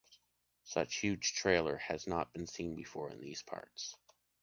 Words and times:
Such 0.63 0.95
huge 0.95 1.35
trailer 1.35 1.77
has 1.77 2.07
not 2.07 2.33
been 2.33 2.47
seen 2.47 2.73
before 2.75 3.11
in 3.11 3.21
these 3.21 3.43
parts. 3.43 3.95